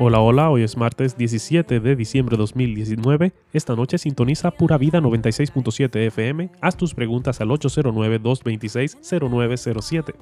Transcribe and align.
Hola, 0.00 0.20
hola, 0.20 0.48
hoy 0.48 0.62
es 0.62 0.76
martes 0.76 1.16
17 1.16 1.80
de 1.80 1.96
diciembre 1.96 2.36
de 2.36 2.42
2019. 2.42 3.32
Esta 3.52 3.74
noche 3.74 3.98
sintoniza 3.98 4.52
Pura 4.52 4.78
Vida 4.78 5.00
96.7 5.00 6.06
FM. 6.06 6.50
Haz 6.60 6.76
tus 6.76 6.94
preguntas 6.94 7.40
al 7.40 7.48
809-226-0907. 7.48 10.14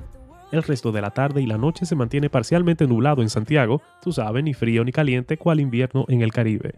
El 0.51 0.63
resto 0.63 0.93
de 0.93 1.03
la 1.03 1.11
tarde 1.11 1.43
y 1.43 1.47
la 1.47 1.59
noche 1.59 1.85
se 1.85 1.95
mantiene 1.95 2.31
parcialmente 2.31 2.87
nublado 2.87 3.21
en 3.21 3.29
Santiago, 3.29 3.83
tú 4.01 4.13
sabes, 4.13 4.43
ni 4.43 4.55
frío 4.55 4.83
ni 4.83 4.93
caliente, 4.93 5.37
cual 5.37 5.61
invierno 5.61 6.07
en 6.09 6.23
el 6.23 6.33
Caribe. 6.33 6.77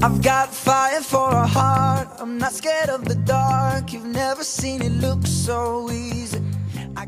I've 0.00 0.22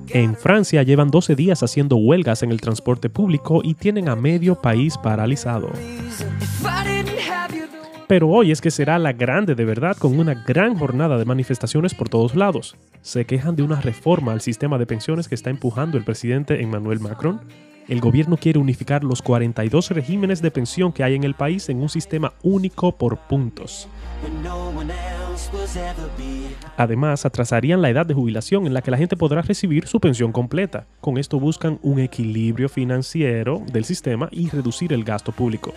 En 0.08 0.36
Francia 0.36 0.82
llevan 0.82 1.10
12 1.10 1.34
días 1.34 1.62
haciendo 1.62 1.96
huelgas 1.96 2.42
en 2.42 2.50
el 2.50 2.60
transporte 2.60 3.08
público 3.10 3.60
y 3.62 3.74
tienen 3.74 4.08
a 4.08 4.16
medio 4.16 4.54
país 4.54 4.96
paralizado. 4.98 5.70
Pero 8.06 8.28
hoy 8.28 8.52
es 8.52 8.60
que 8.60 8.70
será 8.70 8.98
la 8.98 9.12
grande 9.12 9.54
de 9.54 9.64
verdad 9.64 9.96
con 9.96 10.18
una 10.18 10.34
gran 10.34 10.76
jornada 10.76 11.16
de 11.16 11.24
manifestaciones 11.24 11.94
por 11.94 12.08
todos 12.08 12.34
lados. 12.34 12.76
Se 13.00 13.24
quejan 13.24 13.56
de 13.56 13.62
una 13.62 13.80
reforma 13.80 14.32
al 14.32 14.40
sistema 14.40 14.78
de 14.78 14.86
pensiones 14.86 15.26
que 15.26 15.34
está 15.34 15.50
empujando 15.50 15.96
el 15.96 16.04
presidente 16.04 16.62
Emmanuel 16.62 17.00
Macron. 17.00 17.40
El 17.88 18.00
gobierno 18.00 18.36
quiere 18.36 18.58
unificar 18.58 19.04
los 19.04 19.22
42 19.22 19.90
regímenes 19.90 20.42
de 20.42 20.50
pensión 20.50 20.92
que 20.92 21.02
hay 21.04 21.14
en 21.14 21.24
el 21.24 21.34
país 21.34 21.68
en 21.68 21.80
un 21.82 21.88
sistema 21.88 22.32
único 22.42 22.92
por 22.92 23.18
puntos. 23.18 23.88
Además, 26.76 27.24
atrasarían 27.24 27.82
la 27.82 27.90
edad 27.90 28.06
de 28.06 28.14
jubilación 28.14 28.66
en 28.66 28.74
la 28.74 28.82
que 28.82 28.90
la 28.90 28.96
gente 28.96 29.16
podrá 29.16 29.42
recibir 29.42 29.86
su 29.86 30.00
pensión 30.00 30.32
completa. 30.32 30.86
Con 31.00 31.18
esto 31.18 31.40
buscan 31.40 31.78
un 31.82 31.98
equilibrio 31.98 32.68
financiero 32.68 33.62
del 33.72 33.84
sistema 33.84 34.28
y 34.30 34.48
reducir 34.48 34.92
el 34.92 35.04
gasto 35.04 35.32
público. 35.32 35.72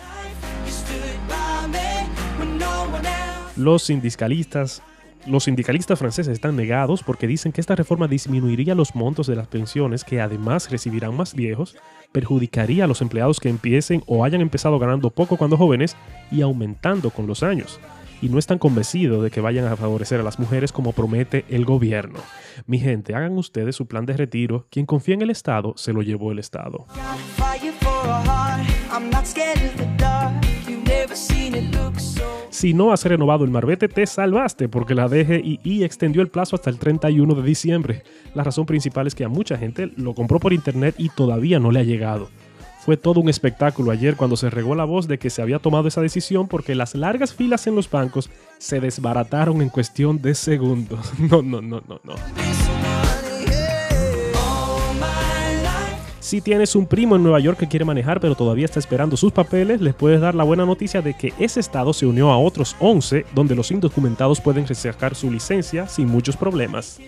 Los 3.56 3.82
sindicalistas 3.84 4.82
los 5.26 5.44
sindicalistas 5.44 5.98
franceses 5.98 6.32
están 6.32 6.56
negados 6.56 7.02
porque 7.02 7.26
dicen 7.26 7.52
que 7.52 7.60
esta 7.60 7.74
reforma 7.74 8.08
disminuiría 8.08 8.74
los 8.74 8.94
montos 8.94 9.26
de 9.26 9.36
las 9.36 9.46
pensiones 9.46 10.04
que 10.04 10.22
además 10.22 10.70
recibirán 10.70 11.14
más 11.14 11.34
viejos, 11.34 11.76
perjudicaría 12.12 12.84
a 12.84 12.86
los 12.86 13.02
empleados 13.02 13.38
que 13.38 13.50
empiecen 13.50 14.02
o 14.06 14.24
hayan 14.24 14.40
empezado 14.40 14.78
ganando 14.78 15.10
poco 15.10 15.36
cuando 15.36 15.58
jóvenes 15.58 15.96
y 16.30 16.40
aumentando 16.40 17.10
con 17.10 17.26
los 17.26 17.42
años 17.42 17.78
y 18.20 18.28
no 18.28 18.38
están 18.38 18.58
convencidos 18.58 19.22
de 19.22 19.30
que 19.30 19.40
vayan 19.40 19.66
a 19.66 19.76
favorecer 19.76 20.20
a 20.20 20.22
las 20.22 20.38
mujeres 20.38 20.72
como 20.72 20.92
promete 20.92 21.44
el 21.48 21.64
gobierno. 21.64 22.20
Mi 22.66 22.78
gente, 22.78 23.14
hagan 23.14 23.36
ustedes 23.38 23.76
su 23.76 23.86
plan 23.86 24.06
de 24.06 24.16
retiro. 24.16 24.66
Quien 24.70 24.86
confía 24.86 25.14
en 25.14 25.22
el 25.22 25.30
Estado, 25.30 25.74
se 25.76 25.92
lo 25.92 26.02
llevó 26.02 26.32
el 26.32 26.38
Estado. 26.38 26.86
Si 32.50 32.74
no 32.74 32.92
has 32.92 33.04
renovado 33.04 33.44
el 33.44 33.50
marbete, 33.50 33.88
te 33.88 34.06
salvaste 34.06 34.68
porque 34.68 34.94
la 34.94 35.08
DGII 35.08 35.84
extendió 35.84 36.22
el 36.22 36.28
plazo 36.28 36.56
hasta 36.56 36.70
el 36.70 36.78
31 36.78 37.34
de 37.34 37.42
diciembre. 37.42 38.02
La 38.34 38.42
razón 38.42 38.66
principal 38.66 39.06
es 39.06 39.14
que 39.14 39.24
a 39.24 39.28
mucha 39.28 39.56
gente 39.56 39.92
lo 39.96 40.14
compró 40.14 40.40
por 40.40 40.52
internet 40.52 40.96
y 40.98 41.08
todavía 41.10 41.60
no 41.60 41.70
le 41.70 41.80
ha 41.80 41.84
llegado. 41.84 42.28
Fue 42.88 42.96
todo 42.96 43.20
un 43.20 43.28
espectáculo 43.28 43.90
ayer 43.90 44.16
cuando 44.16 44.34
se 44.34 44.48
regó 44.48 44.74
la 44.74 44.86
voz 44.86 45.06
de 45.06 45.18
que 45.18 45.28
se 45.28 45.42
había 45.42 45.58
tomado 45.58 45.88
esa 45.88 46.00
decisión 46.00 46.48
porque 46.48 46.74
las 46.74 46.94
largas 46.94 47.34
filas 47.34 47.66
en 47.66 47.74
los 47.74 47.90
bancos 47.90 48.30
se 48.56 48.80
desbarataron 48.80 49.60
en 49.60 49.68
cuestión 49.68 50.22
de 50.22 50.34
segundos. 50.34 51.12
No, 51.18 51.42
no, 51.42 51.60
no, 51.60 51.82
no, 51.86 52.00
no. 52.02 52.14
Si 56.18 56.40
tienes 56.40 56.74
un 56.74 56.86
primo 56.86 57.16
en 57.16 57.22
Nueva 57.24 57.40
York 57.40 57.58
que 57.58 57.68
quiere 57.68 57.84
manejar 57.84 58.20
pero 58.20 58.34
todavía 58.34 58.64
está 58.64 58.78
esperando 58.80 59.18
sus 59.18 59.32
papeles, 59.32 59.82
les 59.82 59.92
puedes 59.92 60.22
dar 60.22 60.34
la 60.34 60.44
buena 60.44 60.64
noticia 60.64 61.02
de 61.02 61.12
que 61.12 61.34
ese 61.38 61.60
estado 61.60 61.92
se 61.92 62.06
unió 62.06 62.30
a 62.30 62.38
otros 62.38 62.74
11 62.80 63.26
donde 63.34 63.54
los 63.54 63.70
indocumentados 63.70 64.40
pueden 64.40 64.66
resacar 64.66 65.14
su 65.14 65.30
licencia 65.30 65.88
sin 65.88 66.08
muchos 66.08 66.38
problemas. 66.38 66.98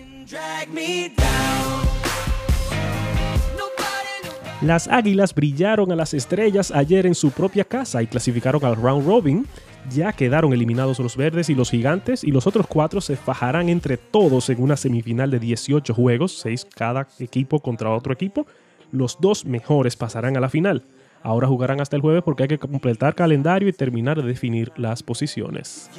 Las 4.61 4.87
Águilas 4.87 5.33
brillaron 5.33 5.91
a 5.91 5.95
las 5.95 6.13
estrellas 6.13 6.69
ayer 6.69 7.07
en 7.07 7.15
su 7.15 7.31
propia 7.31 7.63
casa 7.63 8.03
y 8.03 8.07
clasificaron 8.07 8.63
al 8.63 8.75
round 8.75 9.07
robin. 9.07 9.47
Ya 9.89 10.13
quedaron 10.13 10.53
eliminados 10.53 10.99
los 10.99 11.17
verdes 11.17 11.49
y 11.49 11.55
los 11.55 11.71
gigantes 11.71 12.23
y 12.23 12.29
los 12.29 12.45
otros 12.45 12.67
cuatro 12.67 13.01
se 13.01 13.15
fajarán 13.15 13.69
entre 13.69 13.97
todos 13.97 14.51
en 14.51 14.61
una 14.61 14.77
semifinal 14.77 15.31
de 15.31 15.39
18 15.39 15.95
juegos, 15.95 16.37
6 16.41 16.67
cada 16.75 17.07
equipo 17.17 17.59
contra 17.59 17.89
otro 17.89 18.13
equipo. 18.13 18.45
Los 18.91 19.17
dos 19.19 19.45
mejores 19.45 19.95
pasarán 19.95 20.37
a 20.37 20.39
la 20.39 20.49
final. 20.49 20.85
Ahora 21.23 21.47
jugarán 21.47 21.81
hasta 21.81 21.95
el 21.95 22.03
jueves 22.03 22.21
porque 22.23 22.43
hay 22.43 22.49
que 22.49 22.59
completar 22.59 23.15
calendario 23.15 23.67
y 23.67 23.73
terminar 23.73 24.21
de 24.21 24.27
definir 24.27 24.71
las 24.75 25.01
posiciones. 25.01 25.89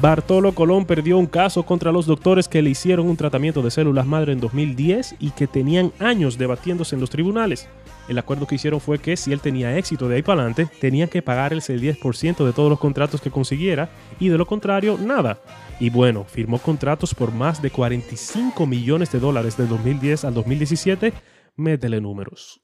Bartolo 0.00 0.52
Colón 0.52 0.86
perdió 0.86 1.18
un 1.18 1.26
caso 1.26 1.64
contra 1.64 1.92
los 1.92 2.06
doctores 2.06 2.48
que 2.48 2.62
le 2.62 2.70
hicieron 2.70 3.06
un 3.06 3.18
tratamiento 3.18 3.60
de 3.60 3.70
células 3.70 4.06
madre 4.06 4.32
en 4.32 4.40
2010 4.40 5.16
y 5.18 5.30
que 5.32 5.46
tenían 5.46 5.92
años 5.98 6.38
debatiéndose 6.38 6.94
en 6.94 7.02
los 7.02 7.10
tribunales. 7.10 7.68
El 8.08 8.16
acuerdo 8.16 8.46
que 8.46 8.54
hicieron 8.54 8.80
fue 8.80 8.98
que 8.98 9.18
si 9.18 9.30
él 9.30 9.40
tenía 9.40 9.76
éxito 9.76 10.08
de 10.08 10.16
ahí 10.16 10.22
para 10.22 10.40
adelante, 10.40 10.68
tenía 10.80 11.08
que 11.08 11.20
pagarles 11.20 11.68
el 11.68 11.82
10% 11.82 12.46
de 12.46 12.52
todos 12.54 12.70
los 12.70 12.80
contratos 12.80 13.20
que 13.20 13.30
consiguiera 13.30 13.90
y 14.18 14.30
de 14.30 14.38
lo 14.38 14.46
contrario, 14.46 14.96
nada. 14.98 15.38
Y 15.78 15.90
bueno, 15.90 16.24
firmó 16.24 16.58
contratos 16.58 17.14
por 17.14 17.30
más 17.30 17.60
de 17.60 17.70
45 17.70 18.66
millones 18.66 19.12
de 19.12 19.20
dólares 19.20 19.58
del 19.58 19.68
2010 19.68 20.24
al 20.24 20.32
2017. 20.32 21.12
Métele 21.56 22.00
números. 22.00 22.62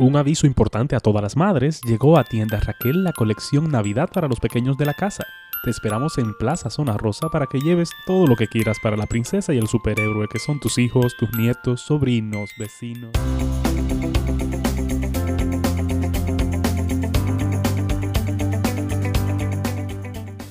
Un 0.00 0.14
aviso 0.14 0.46
importante 0.46 0.94
a 0.94 1.00
todas 1.00 1.20
las 1.20 1.36
madres, 1.36 1.80
llegó 1.82 2.18
a 2.18 2.22
tienda 2.22 2.60
Raquel 2.60 3.02
la 3.02 3.12
colección 3.12 3.68
Navidad 3.68 4.08
para 4.08 4.28
los 4.28 4.38
pequeños 4.38 4.78
de 4.78 4.86
la 4.86 4.94
casa. 4.94 5.26
Te 5.64 5.70
esperamos 5.70 6.18
en 6.18 6.34
Plaza 6.38 6.70
Zona 6.70 6.96
Rosa 6.96 7.28
para 7.30 7.46
que 7.46 7.58
lleves 7.58 7.90
todo 8.06 8.28
lo 8.28 8.36
que 8.36 8.46
quieras 8.46 8.78
para 8.80 8.96
la 8.96 9.06
princesa 9.06 9.52
y 9.52 9.58
el 9.58 9.66
superhéroe 9.66 10.28
que 10.28 10.38
son 10.38 10.60
tus 10.60 10.78
hijos, 10.78 11.16
tus 11.18 11.36
nietos, 11.36 11.80
sobrinos, 11.80 12.48
vecinos. 12.60 13.10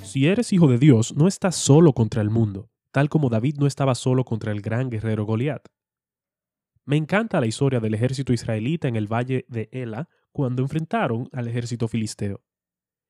Si 0.04 0.28
eres 0.28 0.52
hijo 0.52 0.68
de 0.68 0.78
Dios, 0.78 1.16
no 1.16 1.30
estás 1.30 1.56
solo 1.56 1.94
contra 1.94 2.22
el 2.22 2.30
mundo, 2.30 2.68
tal 2.92 3.08
como 3.08 3.30
David 3.30 3.56
no 3.60 3.66
estaba 3.66 3.96
solo 3.96 4.26
contra 4.26 4.52
el 4.52 4.60
gran 4.60 4.90
guerrero 4.90 5.24
Goliat. 5.24 5.70
Me 6.88 6.96
encanta 6.96 7.42
la 7.42 7.48
historia 7.48 7.82
del 7.82 7.96
ejército 7.96 8.32
israelita 8.32 8.88
en 8.88 8.96
el 8.96 9.12
valle 9.12 9.46
de 9.50 9.68
Ela 9.74 10.08
cuando 10.32 10.62
enfrentaron 10.62 11.28
al 11.34 11.50
ejército 11.50 11.90
filisteo. 11.90 12.46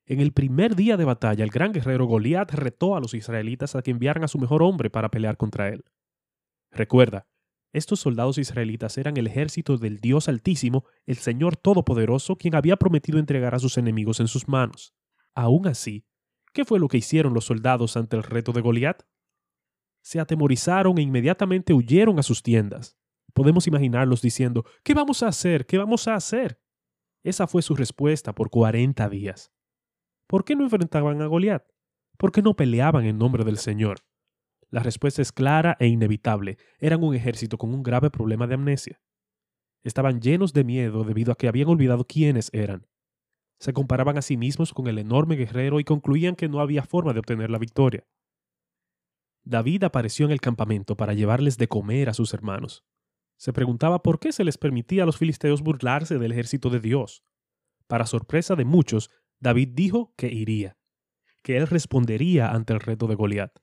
En 0.07 0.19
el 0.19 0.33
primer 0.33 0.75
día 0.75 0.97
de 0.97 1.05
batalla, 1.05 1.43
el 1.43 1.51
gran 1.51 1.73
guerrero 1.73 2.07
Goliat 2.07 2.51
retó 2.53 2.95
a 2.95 2.99
los 2.99 3.13
israelitas 3.13 3.75
a 3.75 3.83
que 3.83 3.91
enviaran 3.91 4.23
a 4.23 4.27
su 4.27 4.39
mejor 4.39 4.63
hombre 4.63 4.89
para 4.89 5.11
pelear 5.11 5.37
contra 5.37 5.69
él. 5.69 5.85
Recuerda, 6.71 7.27
estos 7.71 7.99
soldados 7.99 8.39
israelitas 8.39 8.97
eran 8.97 9.15
el 9.15 9.27
ejército 9.27 9.77
del 9.77 9.99
Dios 9.99 10.27
Altísimo, 10.27 10.85
el 11.05 11.17
Señor 11.17 11.55
Todopoderoso, 11.55 12.35
quien 12.35 12.55
había 12.55 12.77
prometido 12.77 13.19
entregar 13.19 13.53
a 13.53 13.59
sus 13.59 13.77
enemigos 13.77 14.19
en 14.19 14.27
sus 14.27 14.47
manos. 14.47 14.95
Aún 15.35 15.67
así, 15.67 16.03
¿qué 16.51 16.65
fue 16.65 16.79
lo 16.79 16.87
que 16.87 16.97
hicieron 16.97 17.35
los 17.35 17.45
soldados 17.45 17.95
ante 17.95 18.15
el 18.17 18.23
reto 18.23 18.53
de 18.53 18.61
Goliat? 18.61 19.03
Se 20.01 20.19
atemorizaron 20.19 20.97
e 20.97 21.03
inmediatamente 21.03 21.73
huyeron 21.73 22.17
a 22.17 22.23
sus 22.23 22.41
tiendas. 22.41 22.97
Podemos 23.37 23.67
imaginarlos 23.67 24.23
diciendo, 24.23 24.65
¿qué 24.83 24.95
vamos 24.95 25.21
a 25.21 25.27
hacer? 25.27 25.67
¿Qué 25.67 25.77
vamos 25.77 26.07
a 26.07 26.15
hacer? 26.15 26.59
Esa 27.23 27.45
fue 27.45 27.61
su 27.61 27.75
respuesta 27.75 28.33
por 28.33 28.49
40 28.49 29.07
días. 29.09 29.51
¿Por 30.25 30.43
qué 30.43 30.55
no 30.55 30.63
enfrentaban 30.63 31.21
a 31.21 31.27
Goliat? 31.27 31.63
¿Por 32.17 32.31
qué 32.31 32.41
no 32.41 32.55
peleaban 32.55 33.05
en 33.05 33.19
nombre 33.19 33.43
del 33.43 33.59
Señor? 33.59 33.99
La 34.71 34.81
respuesta 34.81 35.21
es 35.21 35.31
clara 35.31 35.77
e 35.79 35.85
inevitable. 35.85 36.57
Eran 36.79 37.03
un 37.03 37.13
ejército 37.13 37.59
con 37.59 37.75
un 37.75 37.83
grave 37.83 38.09
problema 38.09 38.47
de 38.47 38.55
amnesia. 38.55 39.03
Estaban 39.83 40.19
llenos 40.19 40.51
de 40.53 40.63
miedo 40.63 41.03
debido 41.03 41.31
a 41.31 41.35
que 41.35 41.47
habían 41.47 41.67
olvidado 41.67 42.05
quiénes 42.05 42.49
eran. 42.53 42.87
Se 43.59 43.71
comparaban 43.71 44.17
a 44.17 44.23
sí 44.23 44.35
mismos 44.35 44.73
con 44.73 44.87
el 44.87 44.97
enorme 44.97 45.35
guerrero 45.35 45.79
y 45.79 45.83
concluían 45.83 46.35
que 46.35 46.49
no 46.49 46.59
había 46.59 46.81
forma 46.81 47.13
de 47.13 47.19
obtener 47.19 47.51
la 47.51 47.59
victoria. 47.59 48.07
David 49.43 49.83
apareció 49.83 50.25
en 50.25 50.31
el 50.31 50.41
campamento 50.41 50.97
para 50.97 51.13
llevarles 51.13 51.59
de 51.59 51.67
comer 51.67 52.09
a 52.09 52.15
sus 52.15 52.33
hermanos 52.33 52.83
se 53.37 53.53
preguntaba 53.53 54.01
por 54.01 54.19
qué 54.19 54.31
se 54.31 54.43
les 54.43 54.57
permitía 54.57 55.03
a 55.03 55.05
los 55.05 55.17
filisteos 55.17 55.61
burlarse 55.61 56.17
del 56.17 56.31
ejército 56.31 56.69
de 56.69 56.79
Dios. 56.79 57.23
Para 57.87 58.05
sorpresa 58.05 58.55
de 58.55 58.65
muchos, 58.65 59.09
David 59.39 59.69
dijo 59.73 60.13
que 60.17 60.27
iría, 60.27 60.77
que 61.43 61.57
él 61.57 61.67
respondería 61.67 62.49
ante 62.49 62.73
el 62.73 62.79
reto 62.79 63.07
de 63.07 63.15
Goliat. 63.15 63.59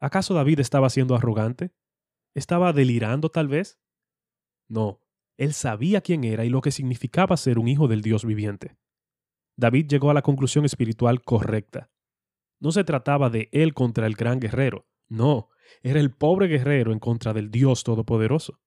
¿Acaso 0.00 0.34
David 0.34 0.60
estaba 0.60 0.90
siendo 0.90 1.14
arrogante? 1.14 1.74
¿Estaba 2.34 2.72
delirando 2.72 3.30
tal 3.30 3.48
vez? 3.48 3.80
No, 4.68 5.00
él 5.36 5.52
sabía 5.52 6.00
quién 6.00 6.24
era 6.24 6.44
y 6.44 6.50
lo 6.50 6.60
que 6.60 6.70
significaba 6.70 7.36
ser 7.36 7.58
un 7.58 7.68
hijo 7.68 7.88
del 7.88 8.02
Dios 8.02 8.24
viviente. 8.24 8.76
David 9.56 9.86
llegó 9.88 10.10
a 10.10 10.14
la 10.14 10.22
conclusión 10.22 10.64
espiritual 10.64 11.22
correcta. 11.22 11.90
No 12.60 12.72
se 12.72 12.84
trataba 12.84 13.30
de 13.30 13.48
él 13.52 13.74
contra 13.74 14.06
el 14.06 14.14
gran 14.14 14.40
guerrero, 14.40 14.86
No, 15.08 15.50
era 15.82 16.00
el 16.00 16.10
pobre 16.10 16.46
guerrero 16.46 16.92
en 16.92 16.98
contra 16.98 17.32
del 17.32 17.50
Dios 17.50 17.84
Todopoderoso. 17.84 18.60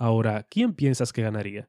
Ahora, 0.00 0.46
¿quién 0.48 0.72
piensas 0.72 1.12
que 1.12 1.20
ganaría? 1.20 1.68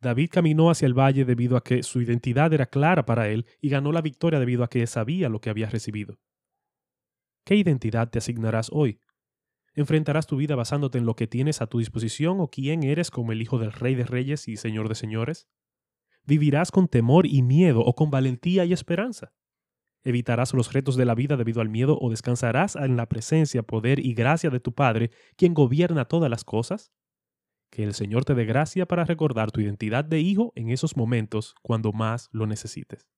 David 0.00 0.30
caminó 0.30 0.70
hacia 0.70 0.86
el 0.86 0.96
valle 0.96 1.24
debido 1.24 1.56
a 1.56 1.64
que 1.64 1.82
su 1.82 2.00
identidad 2.00 2.52
era 2.52 2.66
clara 2.66 3.04
para 3.04 3.28
él 3.28 3.44
y 3.60 3.70
ganó 3.70 3.90
la 3.90 4.02
victoria 4.02 4.38
debido 4.38 4.62
a 4.62 4.70
que 4.70 4.86
sabía 4.86 5.28
lo 5.28 5.40
que 5.40 5.50
había 5.50 5.68
recibido. 5.68 6.20
¿Qué 7.44 7.56
identidad 7.56 8.08
te 8.08 8.18
asignarás 8.18 8.70
hoy? 8.70 9.00
¿Enfrentarás 9.74 10.28
tu 10.28 10.36
vida 10.36 10.54
basándote 10.54 10.98
en 10.98 11.04
lo 11.04 11.16
que 11.16 11.26
tienes 11.26 11.60
a 11.60 11.66
tu 11.66 11.80
disposición 11.80 12.38
o 12.38 12.46
quién 12.46 12.84
eres 12.84 13.10
como 13.10 13.32
el 13.32 13.42
Hijo 13.42 13.58
del 13.58 13.72
Rey 13.72 13.96
de 13.96 14.04
Reyes 14.04 14.46
y 14.46 14.56
Señor 14.56 14.88
de 14.88 14.94
Señores? 14.94 15.48
¿Vivirás 16.24 16.70
con 16.70 16.86
temor 16.86 17.26
y 17.26 17.42
miedo 17.42 17.80
o 17.80 17.96
con 17.96 18.12
valentía 18.12 18.64
y 18.64 18.72
esperanza? 18.72 19.32
¿Evitarás 20.04 20.52
los 20.54 20.72
retos 20.72 20.96
de 20.96 21.04
la 21.04 21.14
vida 21.14 21.36
debido 21.36 21.60
al 21.60 21.68
miedo 21.68 21.98
o 22.00 22.10
descansarás 22.10 22.76
en 22.76 22.96
la 22.96 23.08
presencia, 23.08 23.62
poder 23.62 24.04
y 24.04 24.14
gracia 24.14 24.50
de 24.50 24.60
tu 24.60 24.74
Padre, 24.74 25.10
quien 25.36 25.54
gobierna 25.54 26.06
todas 26.06 26.30
las 26.30 26.44
cosas? 26.44 26.92
Que 27.70 27.84
el 27.84 27.94
Señor 27.94 28.24
te 28.24 28.34
dé 28.34 28.44
gracia 28.44 28.86
para 28.86 29.04
recordar 29.04 29.52
tu 29.52 29.60
identidad 29.60 30.04
de 30.04 30.20
hijo 30.20 30.52
en 30.56 30.70
esos 30.70 30.96
momentos 30.96 31.54
cuando 31.62 31.92
más 31.92 32.28
lo 32.32 32.46
necesites. 32.46 33.11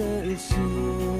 Desde 0.00 0.22
el 0.22 1.19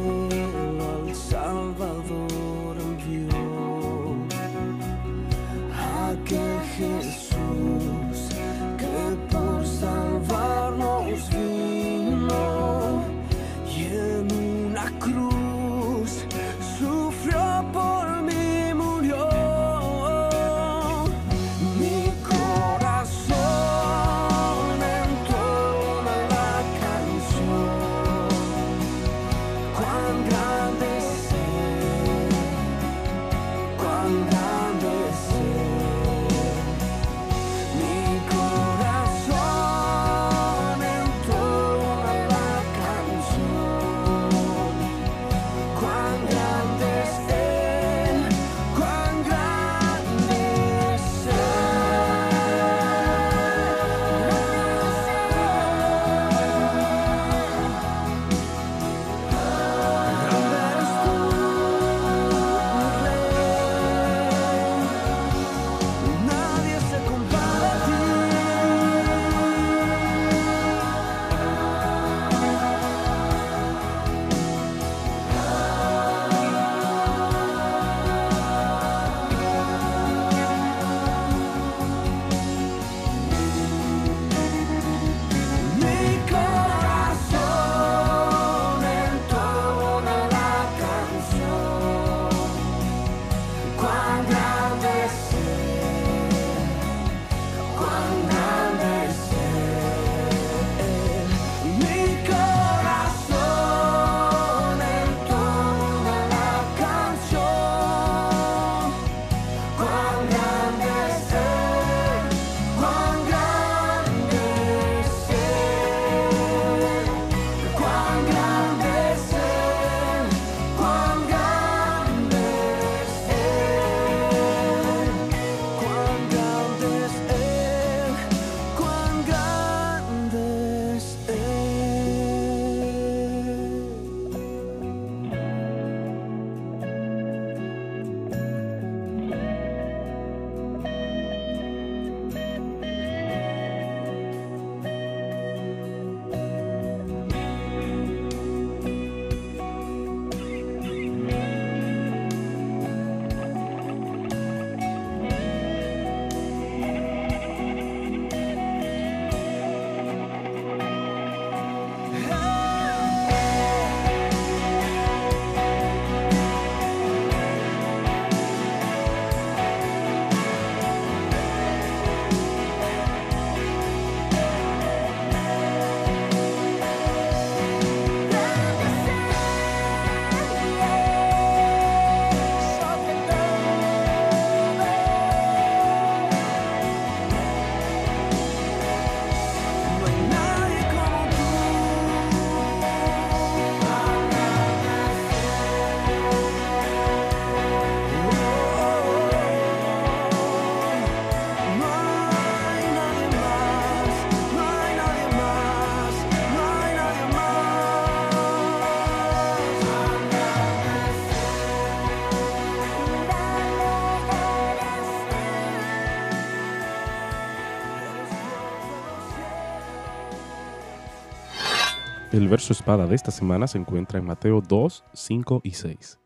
El 222.33 222.47
verso 222.47 222.73
espada 222.73 223.09
de 223.09 223.17
esta 223.17 223.33
semana 223.33 223.67
se 223.67 223.77
encuentra 223.77 224.21
en 224.21 224.25
Mateo 224.25 224.61
2, 224.61 225.05
5 225.13 225.63
y 225.65 225.73
6. 225.73 226.21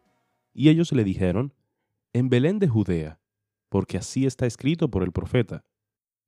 Y 0.53 0.69
ellos 0.69 0.93
le 0.93 1.03
dijeron, 1.03 1.55
en 2.13 2.29
Belén 2.29 2.59
de 2.59 2.69
Judea, 2.69 3.21
porque 3.71 3.97
así 3.97 4.27
está 4.27 4.45
escrito 4.45 4.91
por 4.91 5.03
el 5.03 5.13
profeta. 5.13 5.65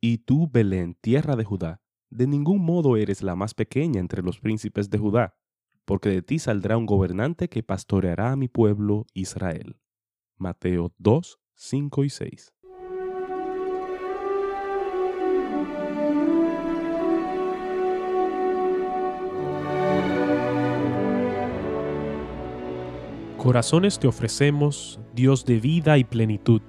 Y 0.01 0.17
tú, 0.19 0.49
Belén, 0.51 0.97
tierra 1.03 1.37
de 1.37 1.45
Judá, 1.45 1.83
de 2.09 2.27
ningún 2.27 2.65
modo 2.65 2.97
eres 2.97 3.23
la 3.23 3.37
más 3.37 3.53
pequeña 3.53 4.01
entre 4.01 4.23
los 4.23 4.41
príncipes 4.41 4.89
de 4.89 4.97
Judá, 4.97 5.37
porque 5.85 6.09
de 6.09 6.23
ti 6.23 6.39
saldrá 6.39 6.79
un 6.79 6.87
gobernante 6.87 7.51
que 7.51 7.63
pastoreará 7.63 8.33
a 8.33 8.37
mi 8.37 8.49
pueblo 8.49 9.05
Israel. 9.13 9.77
Mateo 10.39 10.95
2, 10.97 11.39
5 11.55 12.05
y 12.05 12.09
6. 12.09 12.55
Corazones 23.47 24.01
te 24.01 24.09
ofrecemos, 24.09 24.99
Dios 25.15 25.45
de 25.45 25.61
vida 25.61 25.99
y 25.99 26.03
plenitud. 26.03 26.61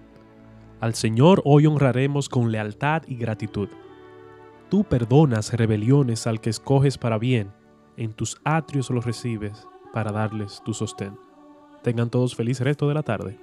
Al 0.79 0.93
Señor 0.93 1.41
hoy 1.43 1.65
honraremos 1.65 2.29
con 2.29 2.51
lealtad 2.51 3.01
y 3.07 3.15
gratitud. 3.15 3.67
Tú 4.69 4.83
perdonas 4.83 5.51
rebeliones 5.53 6.27
al 6.27 6.39
que 6.39 6.51
escoges 6.51 6.99
para 6.99 7.17
bien, 7.17 7.51
en 7.97 8.13
tus 8.13 8.37
atrios 8.43 8.91
los 8.91 9.05
recibes 9.05 9.67
para 9.91 10.11
darles 10.11 10.61
tu 10.63 10.75
sostén. 10.75 11.17
Tengan 11.81 12.11
todos 12.11 12.35
feliz 12.35 12.59
resto 12.59 12.87
de 12.87 12.93
la 12.93 13.01
tarde. 13.01 13.39